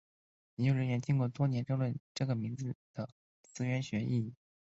[0.55, 3.07] 研究人员经多年争论这个名字的
[3.43, 4.33] 词源学意义。